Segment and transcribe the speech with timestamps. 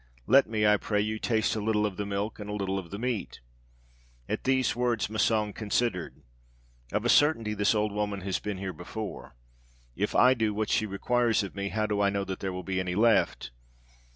[0.25, 2.89] Let me, I pray you, taste a little of the milk and a little of
[2.89, 3.39] the meat.'
[4.27, 6.23] At these words Massang considered,
[6.91, 9.35] 'Of a certainty this old woman has been here before.
[9.95, 12.63] If I do what she requires of me, how do I know that there will
[12.63, 13.51] be any left?'